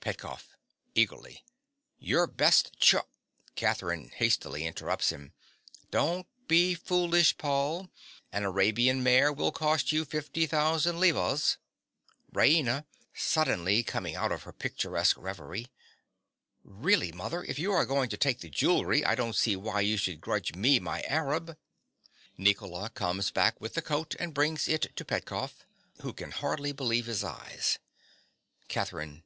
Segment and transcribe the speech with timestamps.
[0.00, 0.56] PETKOFF.
[0.96, 1.44] (eagerly).
[2.00, 3.06] Your best char—
[3.54, 4.10] CATHERINE.
[4.16, 5.32] (hastily interrupting him).
[5.92, 7.92] Don't be foolish, Paul.
[8.32, 11.58] An Arabian mare will cost you 50,000 levas.
[12.32, 12.84] RAINA.
[13.14, 15.68] (suddenly coming out of her picturesque revery).
[16.64, 19.96] Really, mother, if you are going to take the jewellery, I don't see why you
[19.96, 21.56] should grudge me my Arab.
[22.36, 25.64] (Nicola comes back with the coat and brings it to Petkoff,
[26.02, 27.78] who can hardly believe his eyes.)
[28.66, 29.22] CATHERINE.